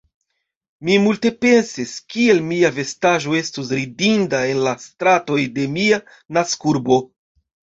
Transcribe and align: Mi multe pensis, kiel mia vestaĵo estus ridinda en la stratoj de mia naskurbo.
Mi 0.87 0.95
multe 1.03 1.31
pensis, 1.45 1.91
kiel 2.13 2.41
mia 2.47 2.71
vestaĵo 2.79 3.37
estus 3.41 3.71
ridinda 3.81 4.41
en 4.55 4.65
la 4.69 4.75
stratoj 4.87 5.41
de 5.59 5.69
mia 5.77 6.01
naskurbo. 6.41 6.99